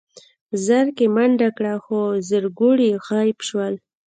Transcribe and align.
زرکې 0.65 1.05
منډه 1.15 1.49
کړه 1.57 1.73
خو 1.83 1.99
زرکوړي 2.29 2.89
غيب 3.07 3.37
شول. 3.47 3.73